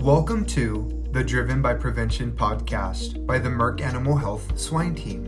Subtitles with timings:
[0.00, 5.26] Welcome to the Driven by Prevention podcast by the Merck Animal Health Swine Team.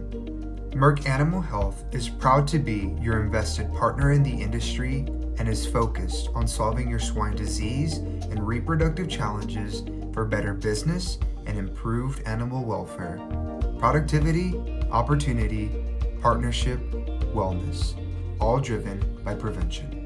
[0.70, 5.00] Merck Animal Health is proud to be your invested partner in the industry
[5.36, 9.82] and is focused on solving your swine disease and reproductive challenges
[10.14, 13.20] for better business and improved animal welfare,
[13.78, 14.58] productivity,
[14.90, 15.70] opportunity,
[16.22, 16.80] partnership,
[17.34, 17.94] wellness,
[18.40, 20.01] all driven by prevention.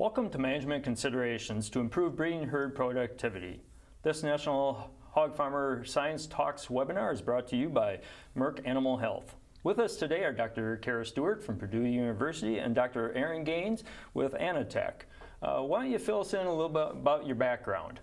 [0.00, 3.60] Welcome to Management Considerations to Improve Breeding Herd Productivity.
[4.04, 7.98] This National Hog Farmer Science Talks webinar is brought to you by
[8.36, 9.34] Merck Animal Health.
[9.64, 10.76] With us today are Dr.
[10.76, 13.12] Kara Stewart from Purdue University and Dr.
[13.14, 13.82] Aaron Gaines
[14.14, 15.00] with Anatech.
[15.42, 17.98] Uh, why don't you fill us in a little bit about your background?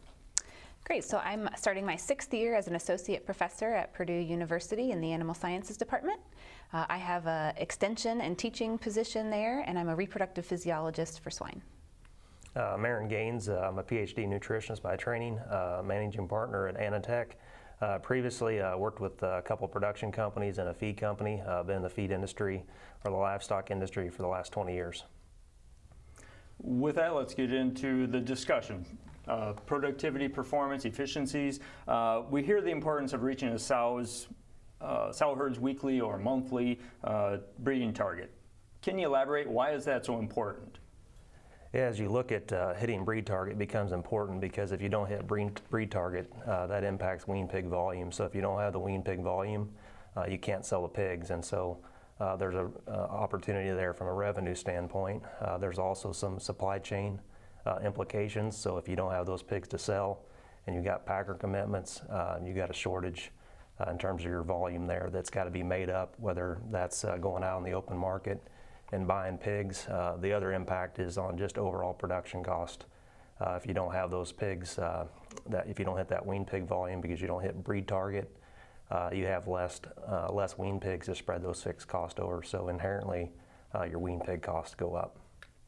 [0.83, 4.99] Great, so I'm starting my sixth year as an associate professor at Purdue University in
[4.99, 6.19] the Animal Sciences Department.
[6.73, 11.29] Uh, I have an extension and teaching position there, and I'm a reproductive physiologist for
[11.29, 11.61] swine.
[12.55, 12.77] Uh,
[13.09, 13.49] Gaines.
[13.49, 17.31] Uh, I'm a PhD nutritionist by training, uh, managing partner at Anatech.
[17.81, 21.41] Uh, previously, I uh, worked with a couple production companies and a feed company.
[21.41, 22.63] I've uh, been in the feed industry
[23.03, 25.03] or the livestock industry for the last 20 years.
[26.59, 28.85] With that, let's get into the discussion.
[29.27, 31.59] Uh, productivity, performance, efficiencies.
[32.29, 34.27] we hear the importance of reaching a sow's
[35.11, 36.79] sow herd's weekly or monthly
[37.59, 38.31] breeding target.
[38.81, 39.49] Can you elaborate?
[39.49, 40.79] Why is that so important?
[41.75, 45.27] As you look at uh, hitting breed target becomes important because if you don't hit
[45.27, 48.11] breed, breed target, uh, that impacts wean pig volume.
[48.11, 49.69] So if you don't have the wean pig volume,
[50.15, 51.31] uh, you can't sell the pigs.
[51.31, 51.79] And so
[52.19, 55.23] uh, there's an uh, opportunity there from a revenue standpoint.
[55.41, 57.19] Uh, there's also some supply chain
[57.83, 58.55] implications.
[58.55, 60.21] So if you don't have those pigs to sell
[60.67, 62.01] and you've got packer commitments,
[62.43, 63.31] you've got a shortage
[63.89, 67.43] in terms of your volume there that's got to be made up, whether that's going
[67.43, 68.39] out in the open market
[68.91, 69.87] and buying pigs.
[69.87, 72.85] Uh, the other impact is on just overall production cost.
[73.41, 75.05] Uh, if you don't have those pigs, uh,
[75.49, 78.33] that if you don't hit that wean pig volume because you don't hit breed target,
[78.91, 82.43] uh, you have less uh, less wean pigs to spread those fixed costs over.
[82.43, 83.31] So inherently,
[83.73, 85.17] uh, your wean pig costs go up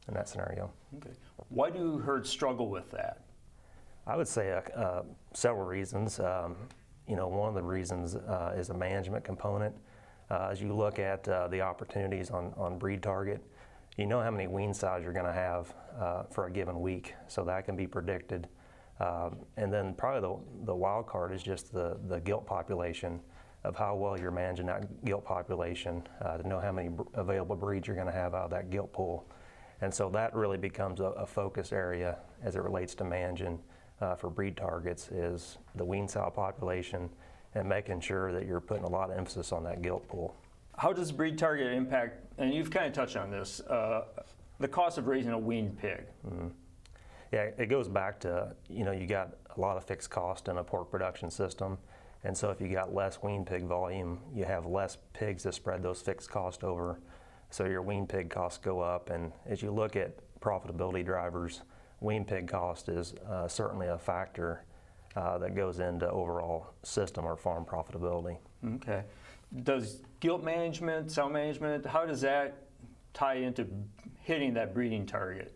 [0.06, 0.70] in that scenario.
[0.96, 1.10] Okay.
[1.48, 3.24] Why do herds struggle with that?
[4.06, 4.58] I would say
[5.34, 6.18] several reasons.
[6.20, 6.56] Um,
[7.06, 8.16] you know, one of the reasons
[8.56, 9.74] is a management component.
[10.30, 13.42] Uh, as you look at uh, the opportunities on, on breed target,
[13.96, 17.14] you know how many wean sows you're going to have uh, for a given week,
[17.26, 18.48] so that can be predicted.
[19.00, 23.20] Um, and then probably the, the wild card is just the, the gilt population
[23.64, 27.86] of how well you're managing that gilt population uh, to know how many available breeds
[27.86, 29.28] you're going to have out of that gilt pool.
[29.80, 33.58] And so that really becomes a, a focus area as it relates to managing
[34.00, 37.08] uh, for breed targets is the wean sow population
[37.54, 40.34] and making sure that you're putting a lot of emphasis on that gilt pool.
[40.76, 44.04] How does breed target impact, and you've kind of touched on this, uh,
[44.60, 46.04] the cost of raising a weaned pig?
[46.26, 46.48] Mm-hmm.
[47.32, 50.58] Yeah, it goes back to, you know, you got a lot of fixed cost in
[50.58, 51.78] a pork production system.
[52.24, 55.82] And so if you got less wean pig volume, you have less pigs to spread
[55.82, 57.00] those fixed costs over.
[57.50, 59.10] So your wean pig costs go up.
[59.10, 61.62] And as you look at profitability drivers,
[62.00, 64.64] wean pig cost is uh, certainly a factor
[65.18, 68.36] uh, that goes into overall system or farm profitability.
[68.76, 69.02] Okay.
[69.64, 72.62] Does gilt management, sow management, how does that
[73.14, 73.66] tie into
[74.22, 75.52] hitting that breeding target?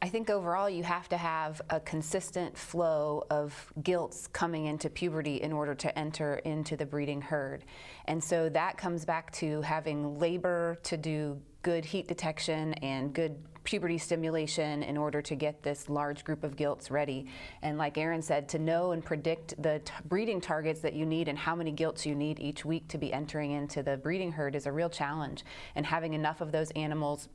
[0.00, 5.42] I think overall you have to have a consistent flow of gilts coming into puberty
[5.42, 7.64] in order to enter into the breeding herd.
[8.06, 13.36] And so that comes back to having labor to do good heat detection and good
[13.66, 17.26] puberty stimulation in order to get this large group of gilts ready.
[17.62, 21.36] And like Aaron said, to know and predict the breeding targets that you need and
[21.36, 24.66] how many gilts you need each week to be entering into the breeding herd is
[24.66, 25.44] a real challenge.
[25.74, 27.28] And having enough of those animals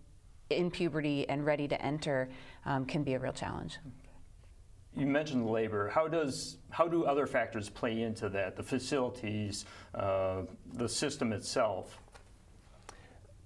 [0.50, 2.30] in puberty and ready to enter
[2.66, 3.78] um, can be a real challenge.
[4.96, 5.90] You mentioned labor.
[5.90, 8.58] How does how do other factors play into that?
[8.58, 9.66] The facilities,
[9.96, 10.44] uh,
[10.74, 12.01] the system itself.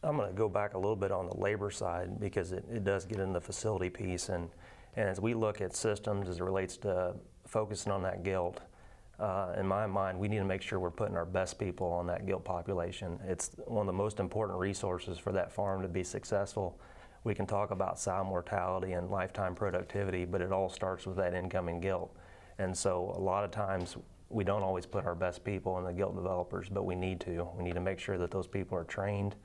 [0.05, 2.83] I'm going to go back a little bit on the labor side because it, it
[2.83, 4.29] does get in the facility piece.
[4.29, 4.49] And,
[4.95, 7.15] and as we look at systems as it relates to
[7.47, 8.61] focusing on that gilt,
[9.19, 12.05] uh, in my mind, we need to make sure we're putting our best people on
[12.05, 13.19] that gilt population.
[13.25, 16.79] It's one of the most important resources for that farm to be successful.
[17.23, 21.33] We can talk about sow mortality and lifetime productivity, but it all starts with that
[21.33, 22.15] incoming gilt.
[22.59, 23.97] And so a lot of times
[24.29, 27.47] we don't always put our best people in the gilt developers, but we need to.
[27.57, 29.35] We need to make sure that those people are trained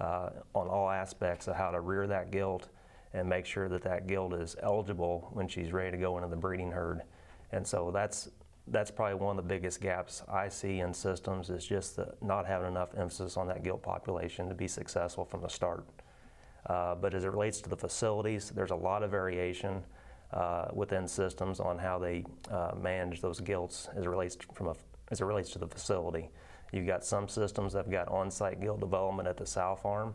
[0.00, 2.68] uh, on all aspects of how to rear that gilt
[3.12, 6.36] and make sure that that gilt is eligible when she's ready to go into the
[6.36, 7.02] breeding herd.
[7.52, 8.30] And so that's
[8.68, 12.46] that's probably one of the biggest gaps I see in systems is just the, not
[12.46, 15.84] having enough emphasis on that gilt population to be successful from the start.
[16.66, 19.84] Uh, but as it relates to the facilities, there's a lot of variation.
[20.34, 24.74] uh, within systems on how they uh, manage those gilts as it relates from a,
[25.10, 26.28] as it relates to the facility.
[26.74, 30.14] You've got some systems that have got on-site gilt development at the sow farm.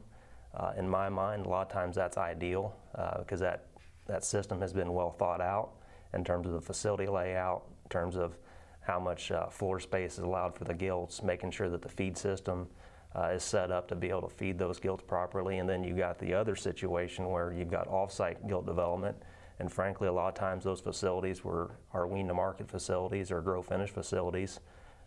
[0.53, 2.75] Uh, in my mind, a lot of times that's ideal
[3.19, 3.65] because that
[4.07, 5.69] that system has been well thought out
[6.13, 8.37] in terms of the facility layout, in terms of
[8.81, 12.17] how much uh, floor space is allowed for the gilts, making sure that the feed
[12.17, 12.67] system
[13.15, 15.59] uh, is set up to be able to feed those gilts properly.
[15.59, 19.15] And then you got the other situation where you've got off-site gilt development.
[19.59, 23.41] And frankly, a lot of times those facilities were are wean to market facilities or
[23.41, 24.59] grow finish facilities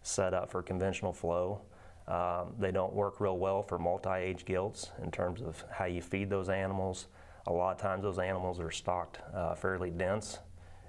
[0.02, 1.60] set up for conventional flow.
[2.08, 6.28] Um, they don't work real well for multi-age gilts in terms of how you feed
[6.28, 7.06] those animals.
[7.46, 10.38] A lot of times those animals are stocked uh, fairly dense,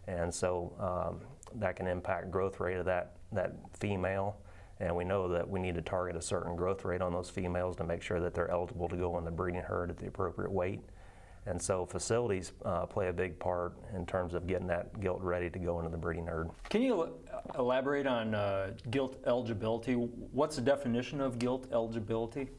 [0.07, 1.21] and so um,
[1.59, 4.37] that can impact growth rate of that, that female.
[4.79, 7.75] And we know that we need to target a certain growth rate on those females
[7.77, 10.51] to make sure that they're eligible to go in the breeding herd at the appropriate
[10.51, 10.81] weight.
[11.45, 15.49] And so facilities uh, play a big part in terms of getting that gilt ready
[15.49, 16.49] to go into the breeding herd.
[16.69, 17.13] Can you
[17.57, 19.93] elaborate on uh, gilt eligibility?
[19.93, 22.49] What's the definition of gilt eligibility?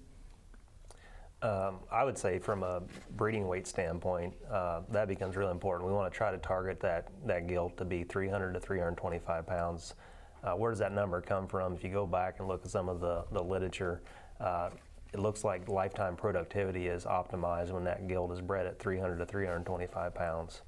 [1.43, 2.83] Um, I would say from a
[3.17, 5.87] breeding weight standpoint, uh, that becomes really important.
[5.87, 9.95] We want to try to target that, that gilt to be 300 to 325 pounds.
[10.43, 11.75] Uh, where does that number come from?
[11.75, 14.01] If you go back and look at some of the, the literature,
[14.41, 14.71] uh,
[15.13, 19.27] it looks like lifetime productivity is optimized when that gilt is bred at 300 to
[19.27, 20.63] 325 pounds.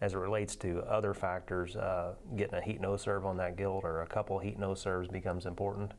[0.00, 3.84] As it relates to other factors, uh, getting a heat no serve on that gilt
[3.84, 5.92] or a couple heat no serves becomes important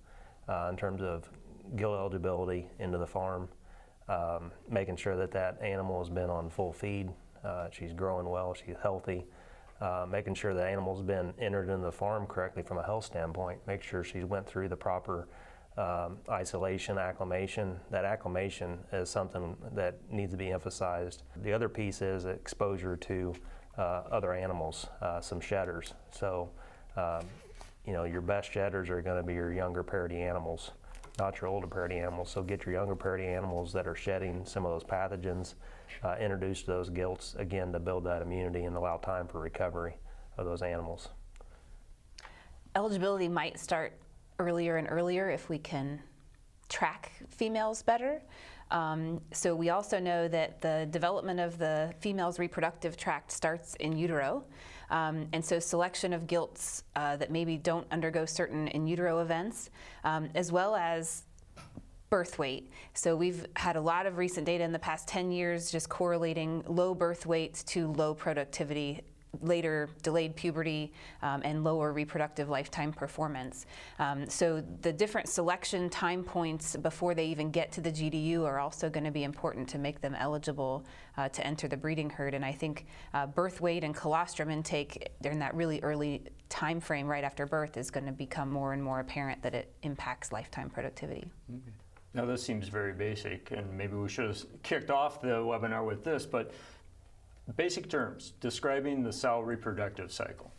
[0.48, 1.30] uh, in terms of
[1.76, 3.50] gilt eligibility into the farm
[4.10, 7.10] um, making sure that that animal has been on full feed,
[7.44, 9.26] uh, she's growing well, she's healthy,
[9.82, 13.60] uh, making sure the animal's been entered in the farm correctly from a health standpoint,
[13.68, 15.28] make sure she went through the proper
[15.78, 17.80] um, isolation, acclimation.
[17.92, 21.24] That acclimation is something that needs to be emphasized.
[21.44, 23.34] The other piece is exposure to
[23.84, 25.94] other animals, uh, some shedders.
[26.12, 26.50] So,
[26.98, 27.26] um,
[27.86, 30.72] you know, your best shedders are going to be your younger parity animals
[31.20, 32.30] not your older parity animals.
[32.32, 35.56] So get your younger parity animals that are shedding some of those pathogens,
[36.04, 39.98] uh, introduce those gilts again to build that immunity and allow time for recovery
[40.38, 41.10] of those animals.
[42.76, 43.94] Eligibility might start
[44.40, 46.02] earlier and earlier if we can
[46.70, 48.22] track females better.
[48.72, 53.98] Um, so we also know that the development of the female's reproductive tract starts in
[53.98, 54.44] utero.
[54.90, 59.70] Um, and so selection of gilts uh, that maybe don't undergo certain in utero events,
[60.04, 61.24] um, as well as
[62.10, 62.72] birth weight.
[62.96, 66.64] So we've had a lot of recent data in the past 10 years just correlating
[66.68, 69.02] low birth weights to low productivity
[69.42, 70.92] later delayed puberty
[71.22, 73.66] um, and lower reproductive lifetime performance.
[74.00, 78.60] Um, so the different selection time points before they even get to the GDU are
[78.60, 80.86] also going to be important to make them eligible
[81.18, 82.34] uh, to enter the breeding herd.
[82.34, 87.08] And I think uh, birth weight and colostrum intake during that really early time frame
[87.08, 90.70] right after birth is going to become more and more apparent that it impacts lifetime
[90.70, 91.30] productivity.
[91.50, 91.72] Okay.
[92.14, 96.04] Now this seems very basic, and maybe we should have kicked off the webinar with
[96.04, 96.52] this, but
[97.56, 100.52] Basic terms, describing the cell reproductive cycle.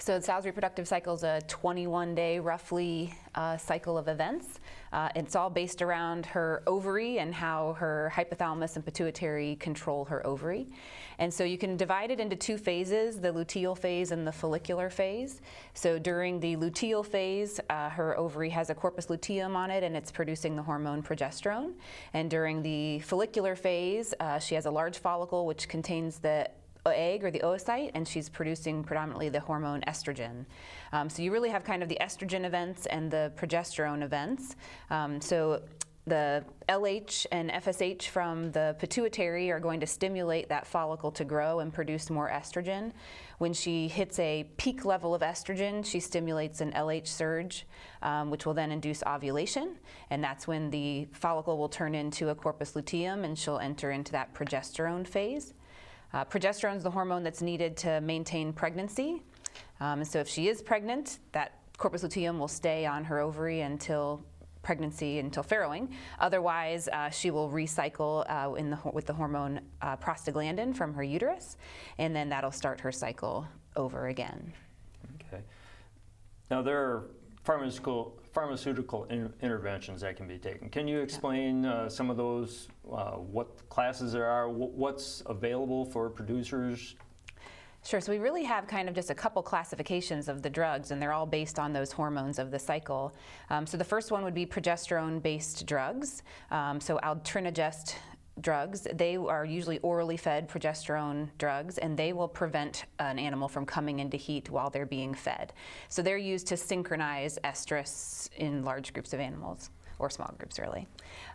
[0.00, 4.60] So the sow's reproductive cycle is a 21 day roughly uh, cycle of events.
[4.92, 10.26] Uh, it's all based around her ovary and how her hypothalamus and pituitary control her
[10.26, 10.68] ovary.
[11.18, 14.88] And so you can divide it into two phases, the luteal phase and the follicular
[14.88, 15.40] phase.
[15.74, 19.96] So during the luteal phase, uh, her ovary has a corpus luteum on it and
[19.96, 21.72] it's producing the hormone progesterone.
[22.14, 26.48] And during the follicular phase, uh, she has a large follicle which contains the
[26.94, 30.44] egg or the oocyte, and she's producing predominantly the hormone estrogen.
[30.92, 34.56] Um, so you really have kind of the estrogen events and the progesterone events.
[34.90, 35.62] Um, so
[36.08, 41.60] the LH and FSH from the pituitary are going to stimulate that follicle to grow
[41.60, 42.92] and produce more estrogen.
[43.38, 47.66] When she hits a peak level of estrogen, she stimulates an LH surge,
[48.02, 49.76] um, which will then induce ovulation,
[50.10, 54.12] and that's when the follicle will turn into a corpus luteum and she'll enter into
[54.12, 55.54] that progesterone phase.
[56.12, 59.22] Uh, progesterone is the hormone that's needed to maintain pregnancy.
[59.80, 64.24] Um, so if she is pregnant, that corpus luteum will stay on her ovary until
[64.62, 65.90] pregnancy until farrowing.
[66.18, 71.56] Otherwise, uh, she will recycle uh, the, with the hormone uh, prostaglandin from her uterus,
[71.98, 73.46] and then that'll start her cycle
[73.76, 74.52] over again.
[75.32, 75.42] Okay.
[76.50, 77.04] Now there are
[77.48, 80.68] pharmaceutical pharmaceutical in interventions that can be taken.
[80.68, 82.68] Can you explain uh, some of those?
[82.92, 84.50] Uh, what classes there are?
[84.50, 86.94] what's available for producers?
[87.84, 88.02] Sure.
[88.02, 91.14] So we really have kind of just a couple classifications of the drugs, and they're
[91.14, 93.14] all based on those hormones of the cycle.
[93.48, 96.22] Um, so the first one would be progesterone-based drugs.
[96.50, 97.94] Um, so altrenogest
[98.40, 98.86] drugs.
[98.92, 103.98] They are usually orally fed progesterone drugs, and they will prevent an animal from coming
[104.00, 105.52] into heat while they're being fed.
[105.88, 110.86] So they're used to synchronize estrus in large groups of animals or small groups really.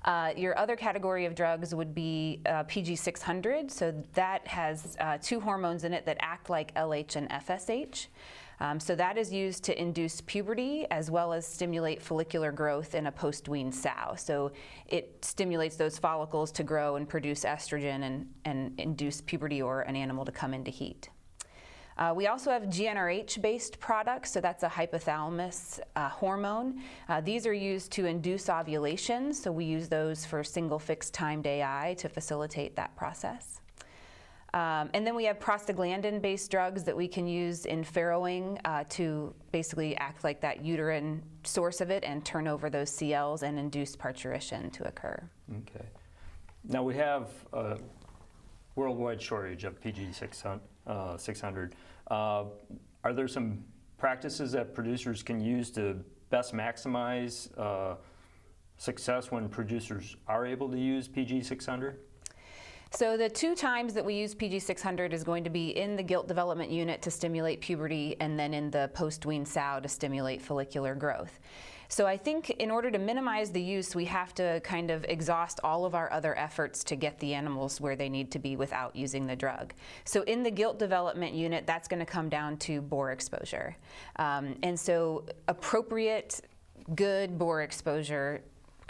[0.05, 3.69] Uh, your other category of drugs would be uh, PG600.
[3.69, 8.07] So that has uh, two hormones in it that act like LH and FSH.
[8.60, 13.07] Um, so that is used to induce puberty as well as stimulate follicular growth in
[13.07, 14.15] a post-wean sow.
[14.15, 14.51] So
[14.88, 19.95] it stimulates those follicles to grow and produce estrogen and, and induce puberty or an
[19.95, 21.10] animal to come into heat.
[21.98, 26.81] Uh, we also have GnRH-based products, so that's a hypothalamus uh, hormone.
[27.07, 31.45] Uh, these are used to induce ovulation, so we use those for single fixed timed
[31.45, 33.62] AI to facilitate that process.
[34.53, 39.33] Um, and then we have prostaglandin-based drugs that we can use in farrowing uh, to
[39.51, 43.95] basically act like that uterine source of it and turn over those CLs and induce
[43.95, 45.27] parturition to occur.
[45.62, 45.86] Okay.
[46.65, 47.79] Now we have a
[48.75, 50.62] worldwide shortage of PG 600.
[50.86, 51.75] Uh, 600.
[52.12, 52.43] Uh,
[53.03, 53.63] are there some
[53.98, 55.98] practices that producers can use to
[56.29, 57.95] best maximize uh,
[58.77, 62.00] success when producers are able to use PG 600?
[62.95, 66.27] So the two times that we use PG600 is going to be in the gilt
[66.27, 71.39] development unit to stimulate puberty and then in the post-wean sow to stimulate follicular growth.
[71.88, 75.59] So I think in order to minimize the use, we have to kind of exhaust
[75.63, 78.95] all of our other efforts to get the animals where they need to be without
[78.95, 79.73] using the drug.
[80.05, 83.75] So in the gilt development unit, that's going to come down to boar exposure.
[84.17, 86.41] Um, and so appropriate,
[86.93, 88.43] good boar exposure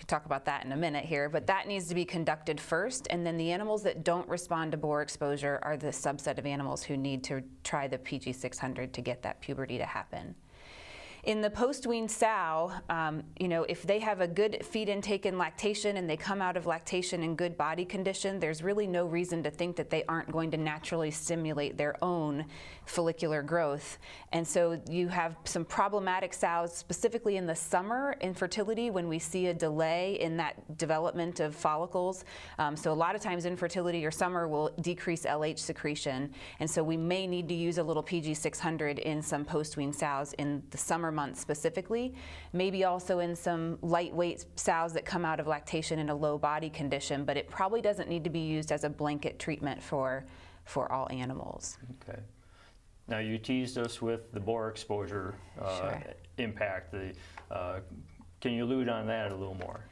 [0.04, 3.08] could talk about that in a minute here, but that needs to be conducted first,
[3.10, 6.84] and then the animals that don't respond to boar exposure are the subset of animals
[6.84, 10.36] who need to try the PG600 to get that puberty to happen.
[11.24, 15.38] In the post-wean sow, um, you know, if they have a good feed intake and
[15.38, 19.42] lactation and they come out of lactation in good body condition, there's really no reason
[19.44, 22.44] to think that they aren't going to naturally stimulate their own
[22.86, 24.00] follicular growth.
[24.34, 29.48] And so you have some problematic sows, specifically in the summer infertility, when we see
[29.48, 32.26] a delay in that development of follicles.
[32.60, 36.34] Um, so a lot of times infertility or summer will decrease LH secretion.
[36.60, 40.62] And so we may need to use a little PG600 in some post-wean sows in
[40.72, 42.14] the summer months specifically,
[42.52, 46.70] maybe also in some lightweight sows that come out of lactation in a low body
[46.70, 50.26] condition, but it probably doesn't need to be used as a blanket treatment for,
[50.66, 51.78] for all animals.
[52.10, 52.20] Okay.
[53.08, 56.04] Now you teased us with the boar exposure uh, sure.
[56.38, 56.92] impact.
[56.92, 57.14] The,
[57.52, 57.80] uh,
[58.42, 59.86] can you allude on that a little more?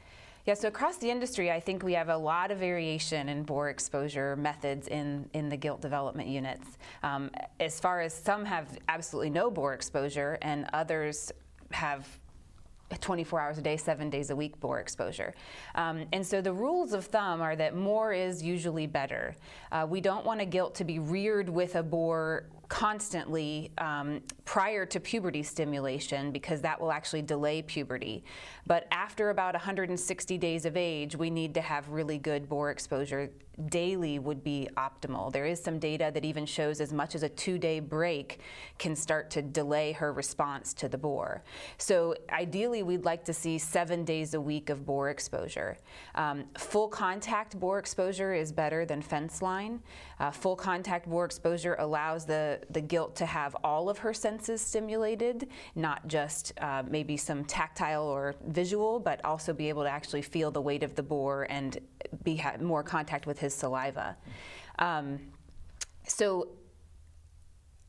[0.44, 3.70] Yeah, so across the industry, I think we have a lot of variation in boar
[3.70, 6.78] exposure methods in, in the gilt development units.
[7.04, 7.30] Um,
[7.60, 11.30] as far as some have absolutely no boar exposure and others
[11.70, 12.08] have
[13.00, 15.32] 24 hours a day, seven days a week boar exposure.
[15.76, 19.36] Um, and so the rules of thumb are that more is usually better.
[19.70, 24.86] Uh, we don't want a gilt to be reared with a boar constantly um, prior
[24.86, 28.24] to puberty stimulation because that will actually delay puberty.
[28.66, 33.30] But after about 160 days of age, we need to have really good boar exposure
[33.68, 35.32] daily would be optimal.
[35.32, 38.40] There is some data that even shows as much as a two-day break
[38.78, 41.42] can start to delay her response to the boar.
[41.78, 45.76] So ideally, we'd like to see seven days a week of boar exposure.
[46.14, 49.80] Um, full contact boar exposure is better than fence line.
[50.18, 54.60] Uh, full contact boar exposure allows the, the gilt to have all of her senses
[54.60, 60.22] stimulated, not just uh, maybe some tactile or visual, but also be able to actually
[60.22, 61.78] feel the weight of the boar and
[62.24, 64.16] be more contact with his saliva.
[64.78, 65.18] Um,
[66.06, 66.48] so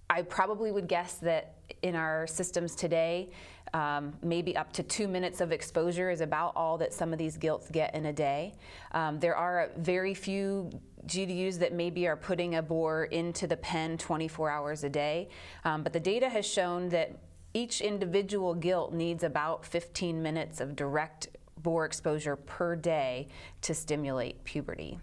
[0.10, 3.32] I probably would guess that in our systems today,
[3.74, 7.38] um, maybe up to two minutes of exposure is about all that some of these
[7.38, 8.54] gilts get in a day.
[8.92, 10.70] Um, there are very few
[11.08, 15.30] GDUs that maybe are putting a boar into the pen 24 hours a day,
[15.66, 17.18] um, but the data has shown that
[17.54, 21.28] each individual gilt needs about 15 minutes of direct
[21.62, 23.28] boar exposure per day
[23.62, 25.00] to stimulate puberty.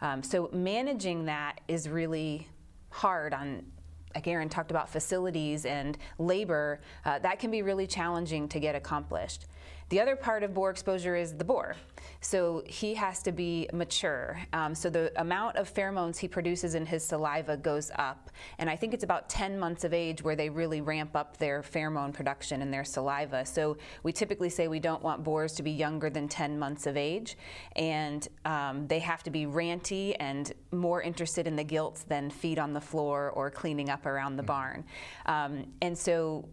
[0.00, 2.48] Um, so managing that is really
[2.90, 3.64] hard on
[4.14, 8.74] like Aaron talked about facilities and labor, uh, that can be really challenging to get
[8.74, 9.46] accomplished.
[9.90, 11.76] The other part of boar exposure is the boar.
[12.20, 14.40] So he has to be mature.
[14.52, 18.30] Um, so the amount of pheromones he produces in his saliva goes up.
[18.58, 21.62] And I think it's about 10 months of age where they really ramp up their
[21.62, 23.44] pheromone production in their saliva.
[23.44, 26.96] So we typically say we don't want boars to be younger than 10 months of
[26.96, 27.36] age.
[27.76, 32.58] And um, they have to be ranty and more interested in the gilts than feed
[32.58, 34.84] on the floor or cleaning up around the barn.
[35.26, 36.48] Um, and so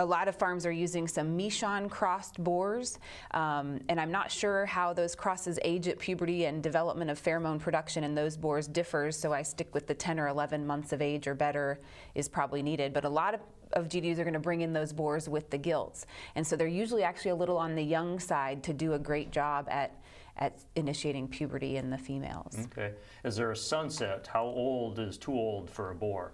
[0.00, 2.98] a lot of farms are using some Meishan crossed boars,
[3.32, 7.58] um, and I'm not sure how those crosses age at puberty and development of pheromone
[7.58, 11.02] production in those boars differs, so I stick with the 10 or 11 months of
[11.02, 11.80] age or better
[12.14, 12.94] is probably needed.
[12.94, 13.40] But a lot of
[13.72, 16.04] of GDUs are going to bring in those boars with the gilts.
[16.34, 19.30] And so they're usually actually a little on the young side to do a great
[19.30, 19.96] job at
[20.36, 22.56] at initiating puberty in the females.
[22.66, 22.94] Okay.
[23.24, 24.28] Is there a sunset?
[24.32, 26.32] How old is too old for a boar?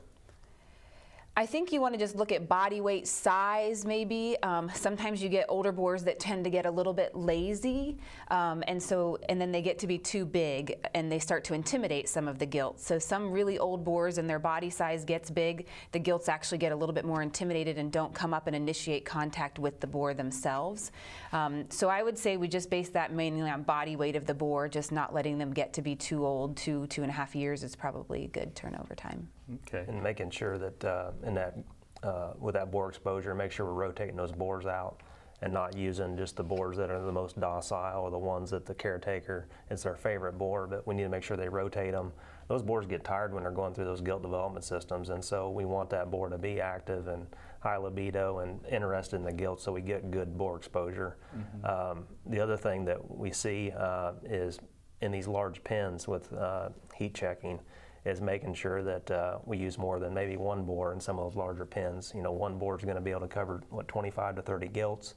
[1.38, 4.38] I think you want to just look at body weight size maybe.
[4.43, 8.64] Um, sometimes you get older boars that tend to get a little bit lazy um,
[8.66, 12.09] and so and then they get to be too big and they start to intimidate
[12.09, 12.87] some of the gilts.
[12.87, 16.73] So some really old boars and their body size gets big, the gilts actually get
[16.73, 20.14] a little bit more intimidated and don't come up and initiate contact with the boar
[20.14, 20.90] themselves.
[21.35, 24.35] Um, so I would say we just base that mainly on body weight of the
[24.35, 26.57] boar, just not letting them get to be too old.
[26.57, 29.28] Two, two and a half years is probably a good turnover time.
[29.67, 29.85] Okay.
[29.88, 31.57] And making sure that uh, in that
[32.03, 35.03] uh, with that boar exposure, make sure we're rotating those boars out
[35.43, 38.65] and not using just the boars that are the most docile or the ones that
[38.65, 40.67] the caretaker is their favorite boar.
[40.67, 42.12] But we need to make sure they rotate them.
[42.49, 45.65] Those boars get tired when they're going through those gilt development systems, and so we
[45.65, 47.26] want that boar to be active and
[47.61, 51.17] high libido and interested in the gilt, so we get good boar exposure.
[51.37, 51.67] Mm-hmm.
[51.67, 54.61] Um, the other thing that we see uh, is
[55.00, 57.59] in these large pens with uh, heat checking
[58.07, 61.25] is making sure that uh, we use more than maybe one boar in some of
[61.25, 62.13] those larger pins.
[62.15, 64.69] You know, one boar is going to be able to cover what 25 to 30
[64.69, 65.15] gilts.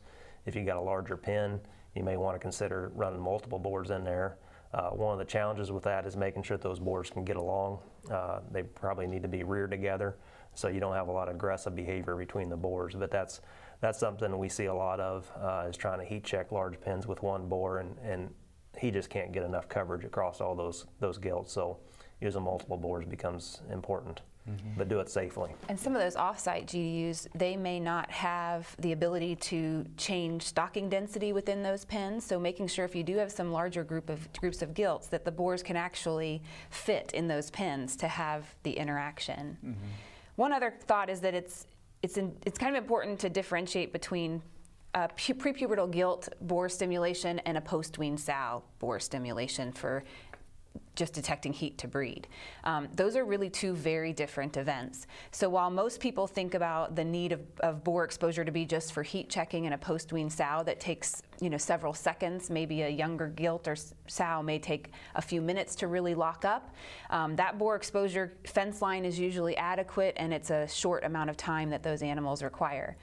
[0.48, 1.60] If you got a larger pin,
[1.96, 4.40] you may want to consider running multiple boars in there.
[4.74, 7.80] Uh, one of the challenges with that is making sure those boars can get along.
[8.12, 10.18] Uh, they probably need to be reared together,
[10.56, 12.96] so you don't have a lot of aggressive behavior between the boars.
[12.96, 13.42] But that's
[13.82, 17.08] that's something we see a lot of uh, is trying to heat check large pins
[17.08, 18.34] with one boar, and, and
[18.78, 21.52] he just can't get enough coverage across all those those gilts.
[21.52, 21.80] So
[22.22, 24.22] using multiple boars becomes important.
[24.50, 24.70] Mm-hmm.
[24.78, 25.52] But do it safely.
[25.68, 30.90] And some of those offsite GDUs, they may not have the ability to change stocking
[30.90, 32.24] density within those pens.
[32.24, 35.24] So making sure if you do have some larger group of groups of gilts, that
[35.24, 39.58] the boars can actually fit in those pens to have the interaction.
[39.64, 39.88] Mm-hmm.
[40.38, 41.68] One other thought is that it's
[42.02, 44.42] it's in, it's kind of important to differentiate between
[44.96, 50.04] a prepubertal gilt boar stimulation and a post-wean sow boar stimulation for
[51.00, 52.28] just detecting heat to breed.
[52.66, 55.08] Um, those are really two very different events.
[55.32, 58.92] So while most people think about the need of, of boar exposure to be just
[58.92, 62.90] for heat checking in a post-wean sow that takes you know several seconds, maybe a
[62.90, 66.76] younger gilt or sow may take a few minutes to really lock up.
[67.10, 71.38] Um, that boar exposure fence line is usually adequate and it's a short amount of
[71.38, 72.98] time that those animals require.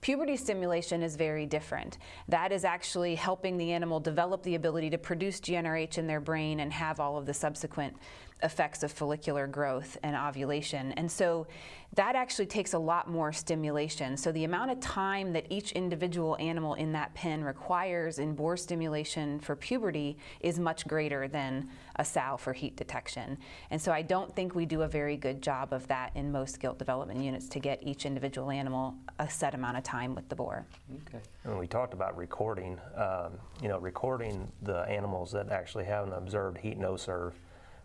[0.00, 1.98] Puberty stimulation is very different.
[2.28, 6.60] That is actually helping the animal develop the ability to produce GnRH in their brain
[6.60, 7.96] and have all of the subsequent
[8.42, 10.92] effects of follicular growth and ovulation.
[10.92, 11.46] And so
[11.94, 14.16] that actually takes a lot more stimulation.
[14.16, 18.56] So the amount of time that each individual animal in that pen requires in boar
[18.56, 23.36] stimulation for puberty is much greater than a sow for heat detection.
[23.70, 26.60] And so I don't think we do a very good job of that in most
[26.60, 30.36] gilt development units to get each individual animal a set amount of time with the
[30.36, 30.64] boar.
[31.08, 31.22] Okay.
[31.44, 36.12] And we talked about recording, um, you know, recording the animals that actually have an
[36.12, 37.34] observed heat no serve.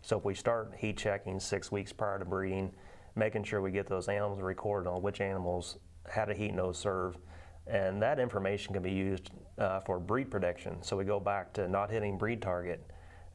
[0.06, 2.72] So if we start heat checking six weeks prior to breeding,
[3.16, 7.18] making sure we get those animals recorded on which animals had a heat no serve.
[7.66, 10.84] And that information can be used uh, for breed prediction.
[10.84, 12.86] So we go back to not hitting breed target.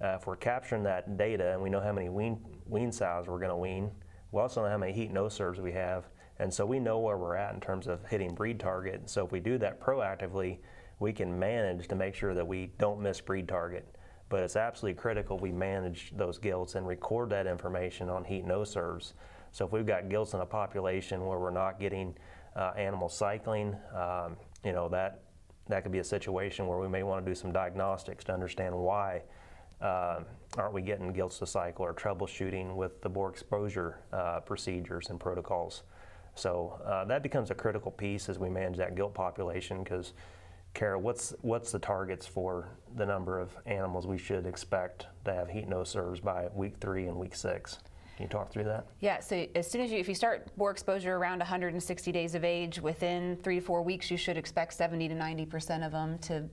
[0.01, 3.41] Uh, if we're capturing that data and we know how many wean, wean sows we're
[3.41, 3.91] going to wean,
[4.31, 6.05] we also know how many heat no serves we have.
[6.39, 9.11] And so we know where we're at in terms of hitting breed target.
[9.11, 10.59] So if we do that proactively,
[11.01, 13.93] we can manage to make sure that we don't miss breed target.
[14.31, 18.65] But it's absolutely critical we manage those gilts and record that information on heat no
[18.65, 19.13] serves
[19.53, 22.15] so if we've got gilts in a population where we're not getting
[22.57, 25.23] uh, animal cycling, um, you know that
[25.69, 28.75] that could be a situation where we may want to do some diagnostics to understand
[28.75, 29.23] why
[29.81, 30.21] uh,
[30.57, 35.21] aren't we getting gilts to cycle or troubleshooting with the boar exposure uh, procedures and
[35.21, 35.85] protocols.
[36.35, 40.13] So uh, that becomes a critical piece as we manage that gilt population because
[40.75, 45.49] Kara, what's what's the targets for the number of animals we should expect to have
[45.49, 47.79] heat no serves by week three and week six?
[48.17, 48.87] Can you talk through that?
[49.01, 52.45] Yeah, so as soon as you, if you start boar exposure around 160 days of
[52.45, 56.45] age, within three to four weeks, you should expect 70 to 90% of them to,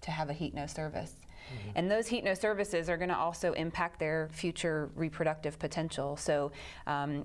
[0.00, 1.12] to have a heat no service.
[1.20, 1.70] Mm-hmm.
[1.76, 6.16] And those heat no services are going to also impact their future reproductive potential.
[6.16, 6.50] So
[6.88, 7.24] um,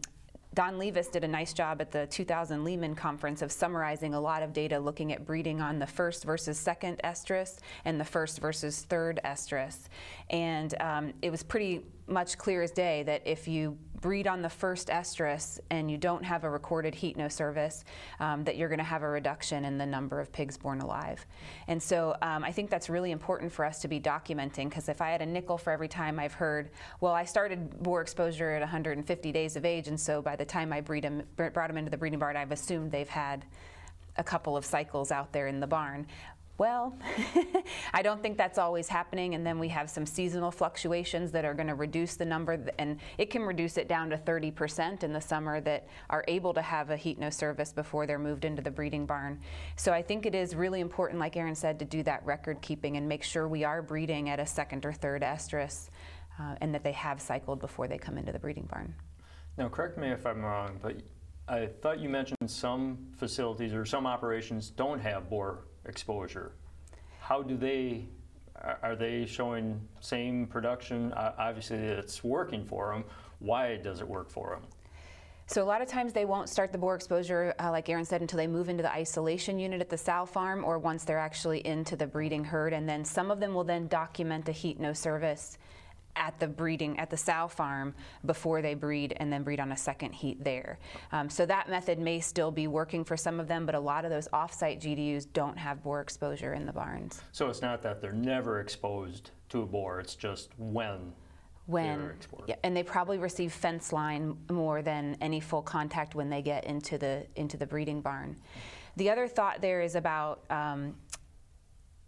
[0.55, 4.41] Don Levis did a nice job at the 2000 Leman conference of summarizing a lot
[4.41, 8.83] of data looking at breeding on the first versus second estrus and the first versus
[8.83, 9.89] third estrus.
[10.29, 14.49] And um, it was pretty much clear as day that if you breed on the
[14.49, 17.83] first estrus and you don't have a recorded heat no service,
[18.19, 21.25] um, that you're going to have a reduction in the number of pigs born alive.
[21.67, 25.01] And so um, I think that's really important for us to be documenting because if
[25.01, 26.69] I had a nickel for every time I've heard,
[27.01, 30.71] well, I started boar exposure at 150 days of age, and so by the time
[30.71, 33.43] I them, brought them into the breeding barn, I've assumed they've had
[34.17, 36.05] a couple of cycles out there in the barn.
[36.57, 36.97] Well,
[37.93, 41.53] I don't think that's always happening, and then we have some seasonal fluctuations that are
[41.53, 45.19] going to reduce the number, and it can reduce it down to 30% in the
[45.19, 48.71] summer that are able to have a heat no service before they're moved into the
[48.71, 49.41] breeding barn.
[49.75, 52.95] So I think it is really important, like Aaron said, to do that record keeping
[52.95, 55.89] and make sure we are breeding at a second or third estrus,
[56.39, 58.95] uh, and that they have cycled before they come into the breeding barn.
[59.57, 61.01] Now, correct me if I'm wrong, but
[61.49, 66.53] I thought you mentioned some facilities or some operations don't have boar exposure.
[67.19, 68.05] How do they,
[68.83, 71.13] are they showing same production?
[71.13, 73.03] Obviously, it's working for them.
[73.39, 74.67] Why does it work for them?
[75.47, 78.21] So a lot of times they won't start the boar exposure, uh, like Aaron said,
[78.21, 81.65] until they move into the isolation unit at the sow farm or once they're actually
[81.67, 82.73] into the breeding herd.
[82.73, 85.59] And then some of them will then document a heat no service
[86.15, 87.93] at the breeding at the sow farm
[88.25, 90.79] before they breed and then breed on a second heat there.
[91.11, 94.05] Um, so that method may still be working for some of them, but a lot
[94.05, 97.21] of those off-site GDUs don't have boar exposure in the barns.
[97.31, 101.13] So it's not that they're never exposed to a boar; it's just when.
[101.67, 102.13] When,
[102.45, 106.65] yeah, and they probably receive fence line more than any full contact when they get
[106.65, 108.35] into the into the breeding barn.
[108.97, 110.95] The other thought there is about um,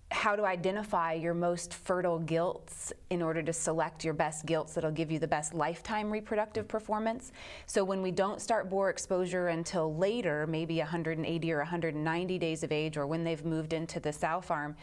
[0.10, 4.90] how to identify your most fertile gilts in order to select your best gilts that'll
[4.90, 7.34] give you the best lifetime reproductive performance.
[7.66, 12.72] So when we don't start boar exposure until later, maybe 180 or 190 days of
[12.72, 14.78] age, or when they've moved into the sow farm,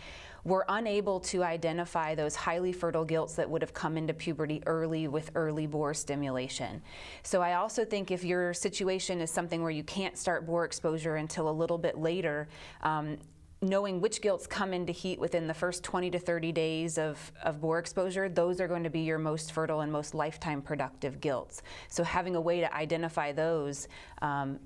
[0.44, 5.08] we're unable to identify those highly fertile gilts that would have come into puberty early
[5.08, 6.82] with early boar stimulation.
[7.22, 11.16] So I also think if your situation is something where you can't start boar exposure
[11.16, 12.46] until a little bit later,
[12.82, 13.16] um,
[13.64, 17.60] knowing which gilts come into heat within the first 20 to 30 days of, of
[17.60, 21.62] boar exposure, those are going to be your most fertile and most lifetime productive gilts.
[21.88, 23.88] So having a way to identify those
[24.22, 24.58] um,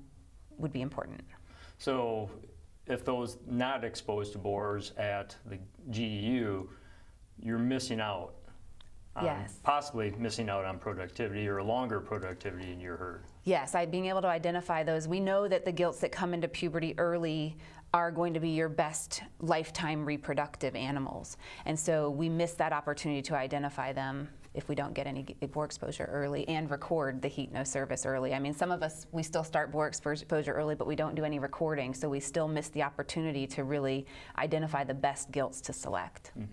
[0.57, 1.21] would be important.
[1.77, 2.29] So
[2.87, 5.57] if those not exposed to boars at the
[5.91, 6.67] GDU,
[7.41, 8.33] you're missing out.
[9.21, 9.59] yes.
[9.63, 13.23] Possibly missing out on productivity or longer productivity in your herd.
[13.43, 15.07] Yes, I, being able to identify those.
[15.07, 17.57] We know that the gilts that come into puberty early
[17.93, 21.37] are going to be your best lifetime reproductive animals.
[21.65, 25.65] And so we miss that opportunity to identify them if we don't get any boar
[25.65, 28.33] exposure early and record the heat no service early.
[28.33, 31.23] I mean, some of us, we still start boar exposure early, but we don't do
[31.23, 34.05] any recording, so we still miss the opportunity to really
[34.37, 36.31] identify the best gilts to select.
[36.37, 36.47] Mm.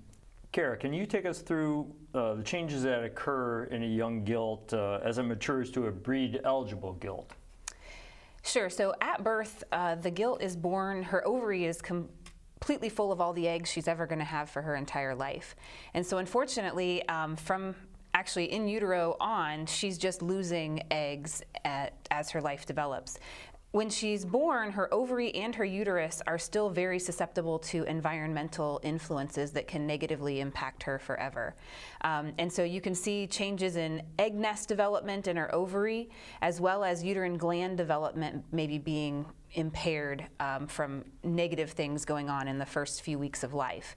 [0.53, 4.73] Kara, can you take us through uh, the changes that occur in a young gilt
[4.73, 7.33] uh, as it matures to a breed eligible gilt?
[8.47, 8.71] Sure.
[8.71, 13.33] So at birth, uh, the gilt is born, her ovary is completely full of all
[13.33, 15.57] the eggs she's ever going to have for her entire life.
[15.95, 17.75] And so, unfortunately, um, from
[18.15, 23.19] actually in utero on, she's just losing eggs at, as her life develops.
[23.77, 29.51] When she's born, her ovary and her uterus are still very susceptible to environmental influences
[29.51, 31.55] that can negatively impact her forever.
[32.01, 36.09] Um, and so you can see changes in egg nest development in her ovary,
[36.41, 42.49] as well as uterine gland development maybe being impaired um, from negative things going on
[42.49, 43.95] in the first few weeks of life.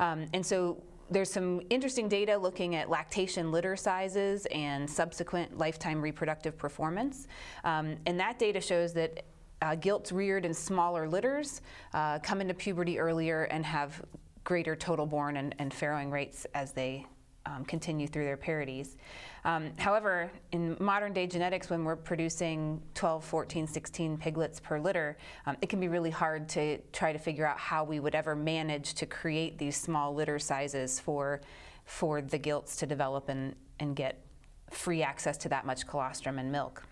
[0.00, 6.00] Um, and so there's some interesting data looking at lactation litter sizes and subsequent lifetime
[6.00, 7.26] reproductive performance.
[7.64, 9.24] Um, and that data shows that
[9.62, 11.60] uh, gilts reared in smaller litters
[11.92, 14.02] uh, come into puberty earlier and have
[14.44, 17.04] greater total born and, and farrowing rates as they
[17.46, 18.96] um, continue through their parities.
[19.44, 25.16] Um, however, in modern day genetics, when we're producing 12, 14, 16 piglets per litter,
[25.46, 28.36] um, it can be really hard to try to figure out how we would ever
[28.36, 31.40] manage to create these small litter sizes for,
[31.84, 34.22] for the gilts to develop and, and get
[34.70, 36.84] free access to that much colostrum and milk.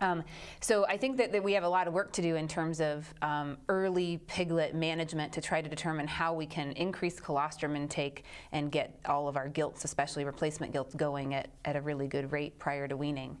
[0.00, 0.24] Um,
[0.60, 2.80] so I think that, that, we have a lot of work to do in terms
[2.80, 8.24] of um, early piglet management to try to determine how we can increase colostrum intake
[8.52, 12.30] and get all of our gilts, especially replacement gilts, going at, at a really good
[12.30, 13.38] rate prior to weaning.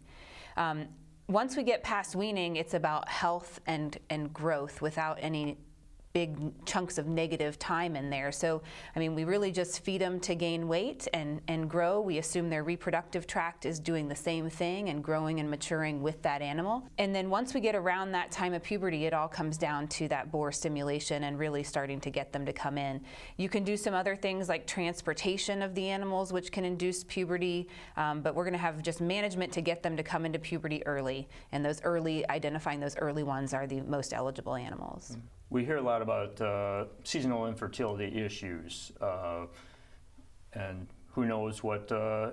[0.56, 0.88] Um,
[1.28, 5.58] once we get past weaning, it's about health and, and growth without any
[6.16, 8.32] big chunks of negative time in there.
[8.32, 8.62] So,
[8.94, 12.00] I mean, we really just feed them to gain weight and, and grow.
[12.00, 16.22] We assume their reproductive tract is doing the same thing and growing and maturing with
[16.22, 16.88] that animal.
[16.96, 20.08] And then once we get around that time of puberty, it all comes down to
[20.08, 23.02] that boar stimulation and really starting to get them to come in.
[23.36, 27.68] You can do some other things like transportation of the animals, which can induce puberty,
[27.98, 30.82] um, but we're going to have just management to get them to come into puberty
[30.86, 31.28] early.
[31.52, 35.10] And those early, identifying those early ones are the most eligible animals.
[35.10, 35.35] Mm-hmm.
[35.48, 39.46] We hear a lot about uh, seasonal infertility issues, uh,
[40.52, 42.30] and who knows what uh,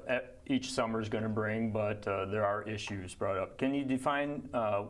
[0.47, 3.57] each summer is going to bring, but uh, there are issues brought up.
[3.59, 4.85] Can you define uh,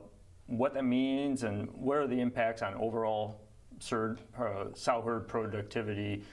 [0.48, 3.42] what that means and what are the impacts on overall
[3.80, 6.24] sow herd productivity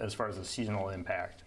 [0.00, 1.44] as far as the seasonal impact?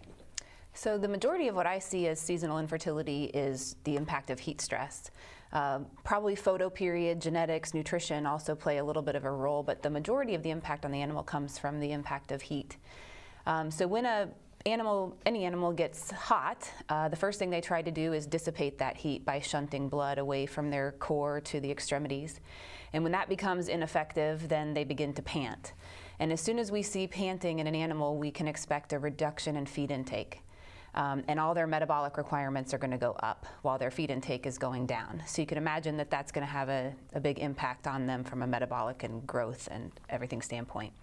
[0.75, 4.61] So the majority of what I see as seasonal infertility is the impact of heat
[4.61, 5.09] stress.
[5.53, 9.89] Uh, probably photoperiod, genetics, nutrition also play a little bit of a role, but the
[9.89, 12.77] majority of the impact on the animal comes from the impact of heat.
[13.45, 14.29] Um, so when a
[14.65, 18.79] animal, any animal gets hot, uh, the first thing they try to do is dissipate
[18.79, 22.39] that heat by shunting blood away from their core to the extremities.
[22.93, 25.73] And when that becomes ineffective, then they begin to pant.
[26.19, 29.55] And as soon as we see panting in an animal, we can expect a reduction
[29.55, 30.41] in feed intake
[30.95, 34.45] um, and all their metabolic requirements are going to go up while their feed intake
[34.45, 35.21] is going down.
[35.25, 38.23] So you can imagine that that's going to have a, a big impact on them
[38.23, 40.93] from a metabolic and growth and everything standpoint.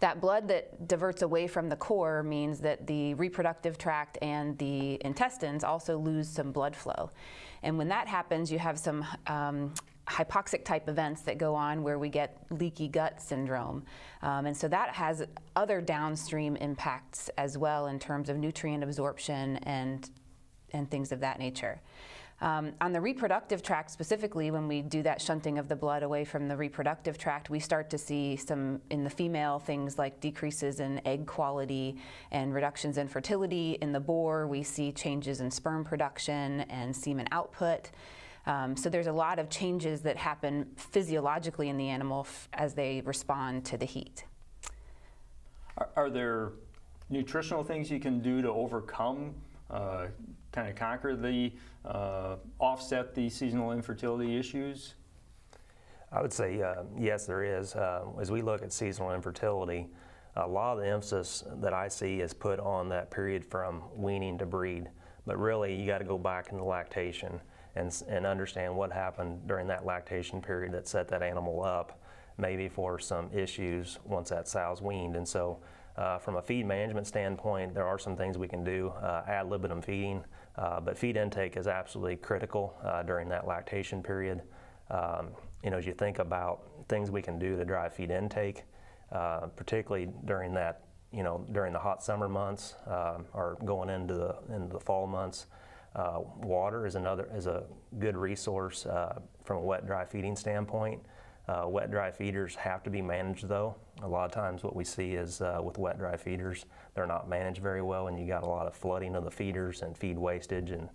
[0.00, 4.98] That blood that diverts away from the core means that the reproductive tract and the
[5.04, 7.10] intestines also lose some blood flow.
[7.62, 9.74] And when that happens, you have some um,
[10.10, 13.84] hypoxic type events that go on where we get leaky gut syndrome.
[14.22, 15.24] Um, and so that has
[15.56, 20.10] other downstream impacts as well in terms of nutrient absorption and,
[20.72, 21.80] and things of that nature.
[22.42, 26.24] Um, on the reproductive tract specifically, when we do that shunting of the blood away
[26.24, 30.80] from the reproductive tract, we start to see some in the female things like decreases
[30.80, 31.96] in egg quality
[32.30, 33.76] and reductions in fertility.
[33.82, 37.90] In the boar, we see changes in sperm production and semen output.
[38.46, 42.74] Um, so there's a lot of changes that happen physiologically in the animal f- as
[42.74, 44.24] they respond to the heat.
[45.76, 46.52] Are, are, there
[47.10, 49.34] nutritional things you can do to overcome,
[49.70, 50.06] uh,
[50.52, 51.52] kind of conquer the,
[51.84, 54.94] uh, offset the seasonal infertility issues?
[56.12, 57.74] I would say uh, yes, there is.
[57.74, 59.88] Uh, as we look at seasonal infertility,
[60.36, 64.38] a lot of the emphasis that I see is put on that period from weaning
[64.38, 64.88] to breed.
[65.26, 67.40] But really, you got to go back into lactation
[67.76, 72.00] and, and understand what happened during that lactation period that set that animal up,
[72.38, 75.16] maybe for some issues once that sow's weaned.
[75.16, 75.58] And so,
[75.96, 78.92] uh, from a feed management standpoint, there are some things we can do.
[79.02, 80.24] Uh, ad libitum feeding,
[80.56, 84.40] uh, but feed intake is absolutely critical uh, during that lactation period.
[84.90, 85.30] Um,
[85.62, 88.64] you know, as you think about things we can do to drive feed intake,
[89.12, 94.14] uh, particularly during that, you know, during the hot summer months um, or going into
[94.14, 95.46] the into the fall months.
[95.94, 97.64] Uh, water is another is a
[97.98, 101.02] good resource uh, from a wet dry feeding standpoint.
[101.48, 103.74] Uh, wet dry feeders have to be managed though.
[104.02, 107.28] A lot of times what we see is uh, with wet dry feeders, they're not
[107.28, 110.18] managed very well and you got a lot of flooding of the feeders and feed
[110.18, 110.88] wastage and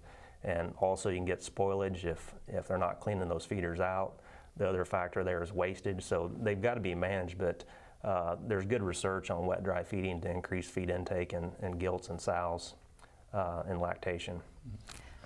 [0.46, 4.20] and also you can get spoilage if if they're not cleaning those feeders out.
[4.56, 7.66] The other factor there is wastage, so they've got to be managed, but
[8.06, 12.08] uh, there's good research on wet dry feeding to increase feed intake and, and gilts
[12.08, 12.76] and sows
[13.36, 14.42] uh, in lactation.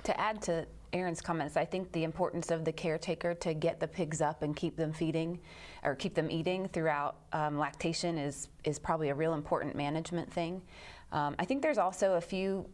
[0.03, 3.87] To add to Aaron's comments, I think the importance of the caretaker to get the
[3.87, 5.39] pigs up and keep them feeding
[5.83, 10.61] or keep them eating throughout um, lactation is, is probably a real important management thing.
[11.11, 12.65] Um, I think there's also a few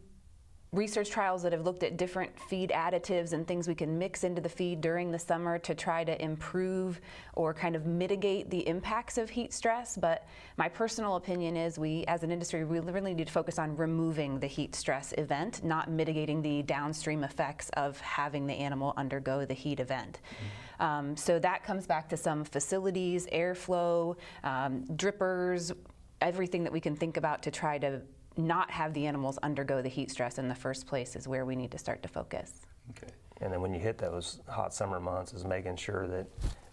[0.76, 4.40] research trials that have looked at different feed additives and things we can mix into
[4.40, 7.00] the feed during the summer to try to improve
[7.34, 9.96] or kind of mitigate the impacts of heat stress.
[9.96, 13.76] But my personal opinion is we, as an industry, we really need to focus on
[13.76, 19.44] removing the heat stress event, not mitigating the downstream effects of having the animal undergo
[19.44, 20.20] the heat event.
[20.30, 20.82] Mm-hmm.
[20.82, 25.72] Um, so that comes back to some facilities, airflow, um, drippers,
[26.20, 28.02] everything that we can think about to try to
[28.36, 31.56] not have the animals undergo the heat stress in the first place is where we
[31.56, 32.66] need to start to focus.
[32.90, 33.12] Okay.
[33.40, 36.26] And then when you hit those hot summer months, is making sure that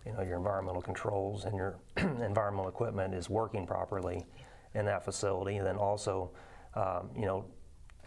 [0.05, 4.25] you know your environmental controls and your environmental equipment is working properly
[4.73, 5.57] in that facility.
[5.57, 6.31] And then also,
[6.75, 7.45] um, you know,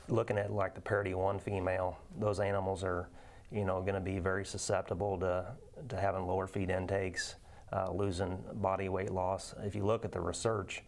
[0.09, 3.09] looking at like the parity one female, those animals are
[3.51, 5.47] you know going to be very susceptible to
[5.89, 7.37] to having lower feed intakes,
[7.73, 9.55] uh, losing body weight loss.
[9.63, 10.83] If you look at the research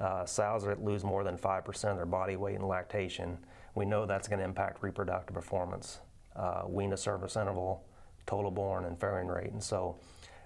[0.00, 3.38] uh, sows that lose more than 5% of their body weight in lactation,
[3.74, 6.00] we know that's going to impact reproductive performance,
[6.36, 7.84] uh, wean to service interval,
[8.26, 9.52] total born, and farrowing rate.
[9.52, 9.96] And so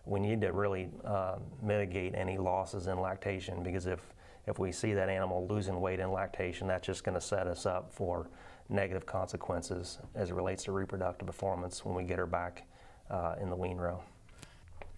[0.05, 4.01] we need to really uh, mitigate any losses in lactation because if,
[4.47, 7.67] if we see that animal losing weight in lactation, that's just going to set us
[7.67, 8.29] up for
[8.71, 12.67] negative consequences as it relates to reproductive performance when we get her back
[13.11, 14.03] uh, in the wean row.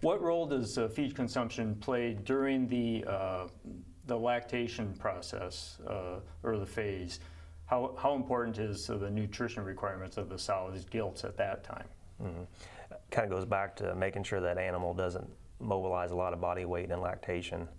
[0.01, 3.47] What role does uh, feed consumption play during the, uh,
[4.11, 7.21] the lactation process uh, or the phase?
[7.65, 11.87] How, how important is the nutrition requirements of the solids gilts at that time?
[12.21, 12.43] Mm-hmm.
[13.09, 15.25] Kind of goes back to making sure that animal doesn't
[15.61, 17.69] mobilize a lot of body weight in lactation.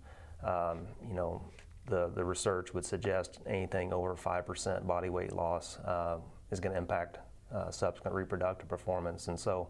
[0.43, 1.43] Um, you know,
[1.85, 6.17] the, the research would suggest anything over 5% body weight loss uh,
[6.49, 7.19] is going to impact
[7.53, 9.27] uh, subsequent reproductive performance.
[9.27, 9.67] And so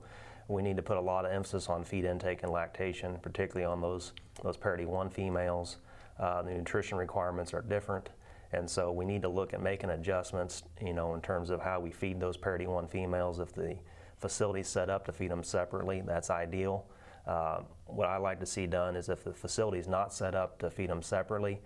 [0.47, 3.81] we need to put a lot of emphasis on feed intake and lactation, particularly on
[3.81, 5.79] those, those parity 1 females.
[6.19, 8.09] Uh, the nutrition requirements are different.
[8.51, 11.79] And so we need to look at making adjustments, you know, in terms of how
[11.79, 13.39] we feed those parity 1 females.
[13.39, 13.75] If the
[14.17, 16.85] facility's set up to feed them separately, that's ideal.
[17.25, 20.59] Uh, what I like to see done is if the facility is not set up
[20.59, 21.61] to feed them separately,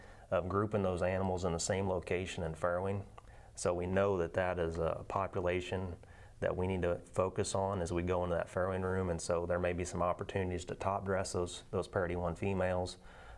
[0.48, 3.02] grouping those animals in the same location and farrowing.
[3.56, 5.96] So we know that that is a population
[6.40, 9.10] that we need to focus on as we go into that farrowing room.
[9.10, 12.98] And so there may be some opportunities to top dress those, those parity one females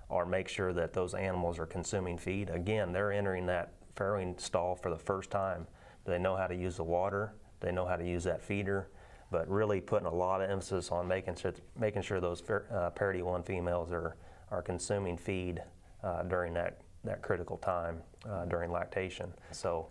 [0.10, 2.50] or make sure that those animals are consuming feed.
[2.50, 5.68] Again, they're entering that farrowing stall for the first time.
[6.06, 7.34] They know how to use the water?
[7.60, 8.90] They know how to use that feeder?
[9.32, 13.22] But really putting a lot of emphasis on making sure, making sure those uh, parity
[13.22, 14.16] one females are,
[14.50, 15.62] are consuming feed
[16.04, 19.32] uh, during that, that critical time uh, during lactation.
[19.52, 19.90] So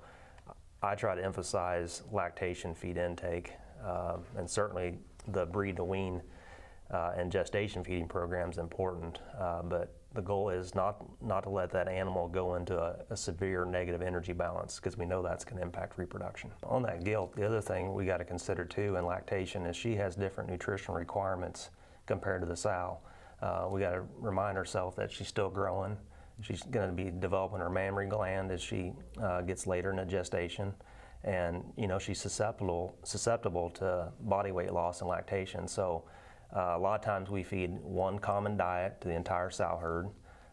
[0.83, 3.53] I try to emphasize lactation feed intake
[3.85, 6.23] um, and certainly the breed to wean
[6.91, 11.51] uh, and gestation feeding program is important, uh, but the goal is not, not to
[11.51, 15.45] let that animal go into a, a severe negative energy balance because we know that's
[15.45, 16.51] going to impact reproduction.
[16.63, 19.95] On that gilt, the other thing we got to consider too in lactation is she
[19.97, 21.71] has different nutritional requirements
[22.07, 22.99] compared to the sow.
[23.43, 25.97] Uh, we got to remind ourselves that she's still growing.
[26.41, 30.07] She's going to be developing her mammary gland as she uh, gets later in a
[30.07, 30.73] gestation,
[31.25, 35.67] and you know she's susceptible susceptible to body weight loss and lactation.
[35.67, 36.05] So
[36.55, 40.09] uh, a lot of times we feed one common diet to the entire sow herd.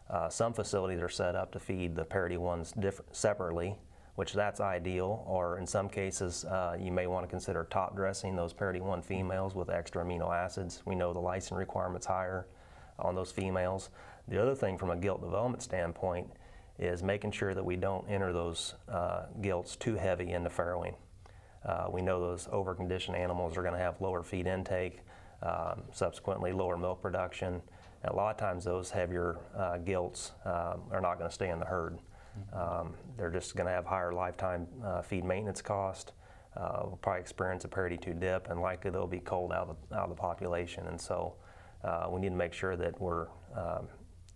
[0.08, 2.74] Uh, some facilities are set up to feed the parity ones
[3.12, 3.76] separately,
[4.14, 5.24] which that's ideal.
[5.26, 9.02] Or in some cases, uh, you may want to consider top dressing those parity one
[9.02, 10.82] females with extra amino acids.
[10.84, 12.46] We know the lysine requirement's higher
[12.98, 13.90] on those females.
[14.28, 16.28] The other thing from a gilt development standpoint
[16.78, 20.94] is making sure that we don't enter those uh, gilts too heavy into farrowing.
[21.64, 25.00] Uh, we know those overconditioned animals are going to have lower feed intake,
[25.42, 27.60] um, subsequently lower milk production.
[28.02, 31.50] And a lot of times those heavier uh, gilts um, are not going to stay
[31.50, 31.98] in the herd.
[32.52, 36.12] Um, they're just going to have higher lifetime uh, feed maintenance cost.
[36.56, 39.76] Uh, will probably experience a parity 2 dip and likely they'll be culled out of
[39.90, 40.86] the, out of the population.
[40.86, 41.34] And so
[41.84, 43.88] uh, we need to make sure that we're um,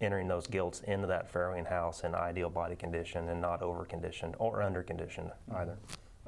[0.02, 4.34] entering those gilts into that farrowing house in ideal body condition and not over conditioned
[4.38, 5.78] or under conditioned either.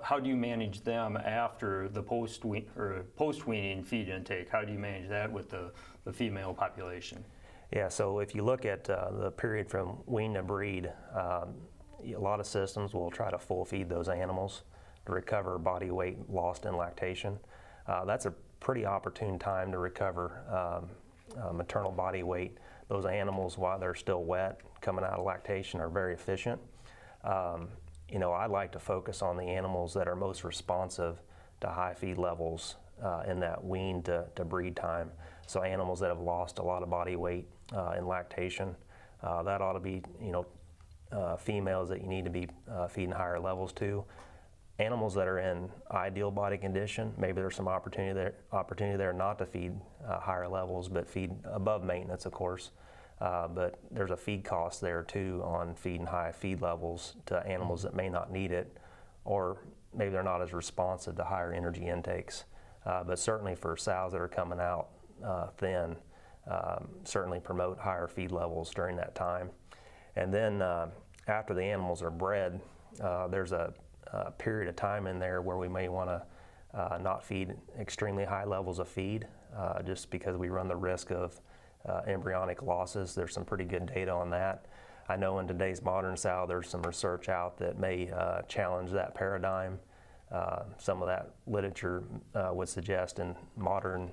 [0.03, 2.45] How do you manage them after the post
[2.77, 4.49] or post weaning feed intake?
[4.49, 5.71] How do you manage that with the,
[6.05, 7.25] the female population?
[7.73, 11.55] Yeah, so if you look at uh, the period from wean to breed, um,
[12.05, 14.65] a lot of systems will try to full feed those animals
[15.07, 17.39] to recover body weight lost in lactation.
[17.87, 20.91] Uh, that's a pretty opportune time to recover um,
[21.43, 22.59] uh, maternal body weight.
[22.89, 26.61] Those animals, while they're still wet, coming out of lactation, are very efficient.
[27.25, 27.69] Um,
[28.13, 31.21] you know, I like to focus on the animals that are most responsive
[31.61, 35.11] to high feed levels uh, in that wean to, to, breed time.
[35.47, 38.77] So animals that have lost a lot of body weight uh, in lactation,
[39.23, 40.47] uh, that ought to be, you know,
[41.11, 44.05] uh, females that you need to be uh, feeding higher levels to
[44.79, 49.39] animals that are in ideal body condition, maybe there's some opportunity there, opportunity there not
[49.39, 49.73] to feed
[50.07, 52.71] uh, higher levels, but feed above maintenance, of course.
[53.23, 57.85] Uh, but there's a feed cost there too on feeding high feed levels to animals
[57.85, 58.77] that may not need it,
[59.25, 59.59] or
[59.95, 62.45] maybe they're not as responsive to higher energy intakes.
[62.85, 64.89] Uh, but certainly for sows that are coming out
[65.25, 65.95] uh, thin,
[66.51, 69.51] um, certainly promote higher feed levels during that time.
[70.17, 70.89] And then uh,
[71.29, 72.61] after the animals are bred,
[73.01, 73.73] uh, there's a
[74.13, 76.25] uh, period of time in there where we may want to
[77.01, 79.29] not feed extremely high levels of feed
[79.87, 81.41] just because we run the risk of
[81.89, 83.15] uh, embryonic losses.
[83.15, 84.67] There's some pretty good data on that.
[85.09, 89.15] I know in today's modern sow there's some research out that may uh, challenge that
[89.15, 89.79] paradigm.
[90.31, 92.05] Uh, some of that literature
[92.53, 94.11] would suggest in modern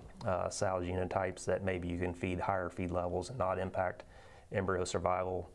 [0.49, 4.03] sow genotypes that maybe you can feed higher feed levels and not impact
[4.51, 5.49] embryo survival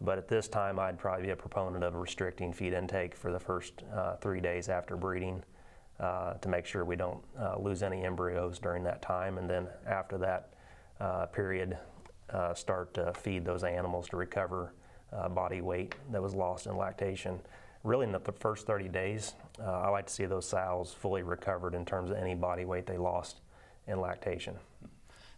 [0.00, 3.38] but at this time, I'd probably be a proponent of restricting feed intake for the
[3.38, 5.42] first uh, three days after breeding
[5.98, 9.36] uh, to make sure we don't uh, lose any embryos during that time.
[9.36, 10.56] And then after that uh,
[11.32, 11.78] period
[12.32, 14.72] uh, start to feed those animals to recover
[15.12, 17.40] uh, body weight that was lost in lactation.
[17.82, 21.74] Really, in the first 30 days, uh, I like to see those sows fully recovered
[21.74, 23.40] in terms of any body weight they lost
[23.86, 24.56] in lactation.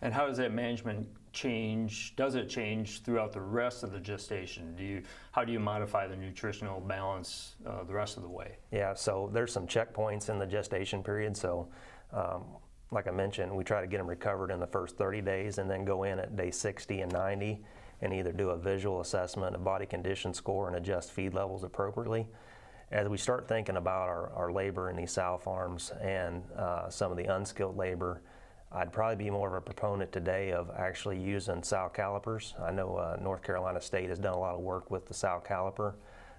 [0.03, 2.17] And how does that management change?
[2.17, 4.75] Does it change throughout the rest of the gestation?
[4.75, 8.57] Do you how do you modify the nutritional balance uh, the rest of the way?
[8.73, 11.37] Yeah, so there's some checkpoints in the gestation period.
[11.37, 11.69] So,
[12.13, 12.43] um,
[12.93, 15.71] like I mentioned, we try to get them recovered in the first 30 days, and
[15.71, 17.61] then go in at day 60 and 90,
[18.03, 22.27] and either do a visual assessment, a body condition score, and adjust feed levels appropriately.
[22.91, 27.11] As we start thinking about our, our labor in these sow farms and uh, some
[27.11, 28.21] of the unskilled labor
[28.75, 32.55] I'd probably be more of a proponent today of actually using sow calipers.
[32.63, 35.43] I know uh, North Carolina State has done a lot of work with the sow
[35.47, 35.95] caliper.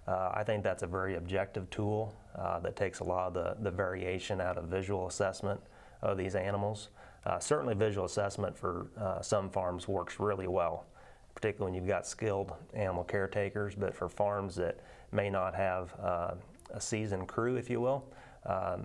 [0.07, 3.57] Uh, I think that's a very objective tool uh, that takes a lot of the,
[3.61, 5.61] the variation out of visual assessment
[6.03, 6.89] of these animals.
[7.25, 10.85] Uh, certainly visual assessment for uh, some farms works really well,
[11.33, 14.79] particularly when you've got skilled animal caretakers, but for farms that
[15.11, 16.35] may not have uh,
[16.71, 18.03] a seasoned crew, if you will,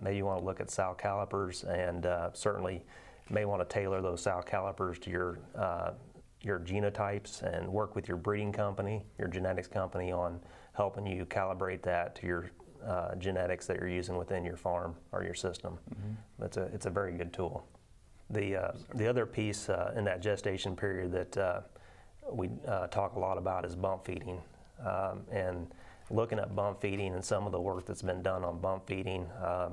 [0.01, 2.85] maybe you want to look at sow calipers and certainly
[3.31, 5.91] may want to tailor those sow calipers to your uh,
[6.43, 10.39] your genotypes and work with your breeding company, your genetics company on
[10.73, 12.51] helping you calibrate that to your
[12.87, 15.79] uh, genetics that you're using within your farm or your system.
[15.91, 16.45] Mm-hmm.
[16.45, 17.67] It's a it's a very good tool.
[18.31, 21.61] The uh, the other piece uh, in that gestation period that uh,
[22.31, 24.41] we uh, talk a lot about is bump feeding
[24.85, 25.67] um, and
[26.11, 29.27] looking at bump feeding and some of the work that's been done on bump feeding.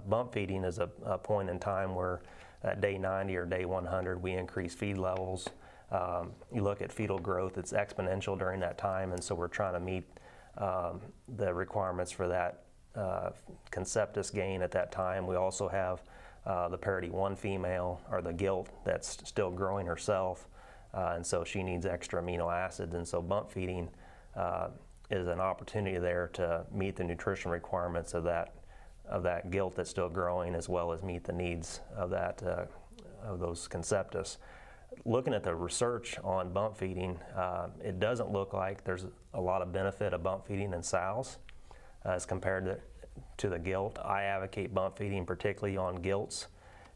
[0.08, 2.22] bump feeding is a, a point in time where
[2.66, 5.48] at day 90 or day 100, we increase feed levels.
[5.92, 9.74] Um, you look at fetal growth, it's exponential during that time, and so we're trying
[9.74, 10.04] to meet
[10.58, 11.00] um,
[11.38, 12.65] the requirements for that
[12.96, 13.32] uh,
[13.72, 15.28] conceptus gain at that time.
[15.28, 16.04] We also have
[16.46, 20.48] uh, the parity 1 female, or the gilt, that's still growing herself,
[20.94, 23.90] uh, and so she needs extra amino acids, and so bump feeding
[24.36, 24.70] uh,
[25.10, 28.54] is an opportunity there to meet the nutrition requirements of that
[29.08, 32.66] of that gilt that's still growing as well as meet the needs of that uh,
[33.24, 34.38] of those conceptus.
[35.04, 39.62] Looking at the research on bump feeding, uh, it doesn't look like there's a lot
[39.62, 41.38] of benefit of bump feeding in sows
[42.06, 42.78] as compared to,
[43.38, 44.00] to the gilt.
[44.04, 46.48] I advocate bump feeding particularly on gilts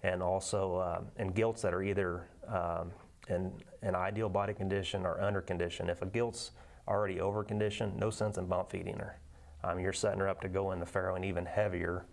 [0.03, 2.91] and also uh, in gilts that are either um,
[3.27, 3.51] in
[3.81, 5.89] an ideal body condition or under condition.
[5.89, 6.51] If a gilt's
[6.87, 9.19] already over condition, no sense in bump feeding her
[9.63, 12.05] um, you're setting her up to go in the farrow and even heavier,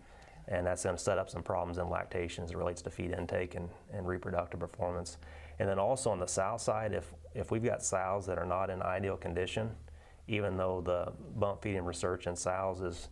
[0.47, 3.11] and that's going to set up some problems in lactation as it relates to feed
[3.11, 5.17] intake and, and reproductive performance.
[5.59, 8.69] And then also on the sow side, if, if we've got sows that are not
[8.69, 9.71] in ideal condition,
[10.27, 13.09] even though the bump feeding research in sows is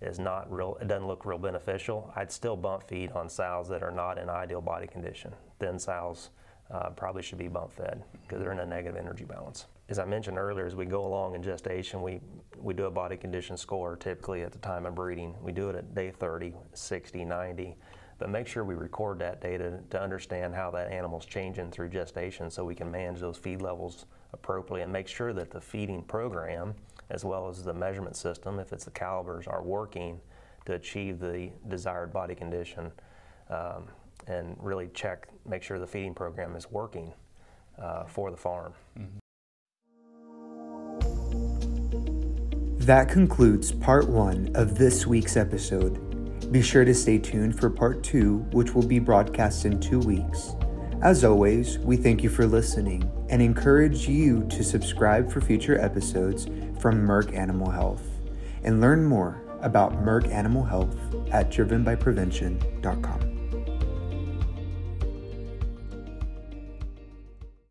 [0.00, 3.82] is not real, it doesn't look real beneficial, I'd still bump feed on sows that
[3.82, 5.34] are not in ideal body condition.
[5.58, 6.30] Then sows
[6.70, 9.66] uh, probably should be bump fed because they're in a negative energy balance.
[9.88, 12.20] As I mentioned earlier, as we go along in gestation, we,
[12.60, 15.34] we do a body condition score typically at the time of breeding.
[15.42, 17.76] We do it at day 30, 60, 90,
[18.18, 22.50] but make sure we record that data to understand how that animal's changing through gestation
[22.50, 26.74] so we can manage those feed levels appropriately and make sure that the feeding program
[27.10, 30.20] as well as the measurement system, if it's the calipers, are working
[30.66, 32.92] to achieve the desired body condition.
[33.48, 33.84] Um,
[34.26, 37.14] and really check, make sure the feeding program is working
[37.80, 38.74] uh, for the farm.
[38.98, 39.18] Mm-hmm.
[42.84, 46.52] That concludes part one of this week's episode.
[46.52, 50.54] Be sure to stay tuned for part two, which will be broadcast in two weeks.
[51.00, 56.46] As always, we thank you for listening and encourage you to subscribe for future episodes
[56.80, 58.02] from Merck Animal Health
[58.64, 60.96] and learn more about Merck Animal Health
[61.30, 63.37] at drivenbyprevention.com.